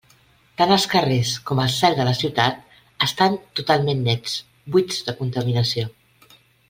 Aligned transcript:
Tant 0.59 0.71
els 0.75 0.85
carrers 0.93 1.33
com 1.49 1.59
el 1.63 1.67
«cel» 1.73 1.97
de 1.99 2.07
la 2.07 2.15
ciutat 2.21 2.63
estan 3.09 3.35
totalment 3.61 4.01
nets, 4.09 4.35
buits 4.77 4.99
de 5.11 5.17
contaminació. 5.21 5.93